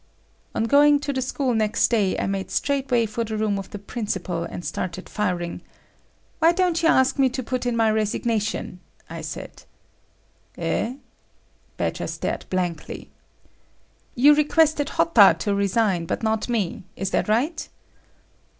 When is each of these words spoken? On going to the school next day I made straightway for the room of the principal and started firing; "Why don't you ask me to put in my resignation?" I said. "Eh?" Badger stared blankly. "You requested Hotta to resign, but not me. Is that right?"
On 0.55 0.63
going 0.63 0.99
to 1.01 1.13
the 1.13 1.21
school 1.21 1.53
next 1.53 1.89
day 1.89 2.17
I 2.17 2.25
made 2.25 2.49
straightway 2.49 3.05
for 3.05 3.23
the 3.23 3.37
room 3.37 3.59
of 3.59 3.69
the 3.69 3.77
principal 3.77 4.43
and 4.43 4.65
started 4.65 5.07
firing; 5.07 5.61
"Why 6.39 6.53
don't 6.53 6.81
you 6.81 6.89
ask 6.89 7.19
me 7.19 7.29
to 7.29 7.43
put 7.43 7.67
in 7.67 7.77
my 7.77 7.91
resignation?" 7.91 8.79
I 9.11 9.21
said. 9.21 9.61
"Eh?" 10.57 10.95
Badger 11.77 12.07
stared 12.07 12.47
blankly. 12.49 13.11
"You 14.15 14.33
requested 14.33 14.89
Hotta 14.89 15.35
to 15.37 15.53
resign, 15.53 16.07
but 16.07 16.23
not 16.23 16.49
me. 16.49 16.83
Is 16.95 17.11
that 17.11 17.29
right?" 17.29 17.69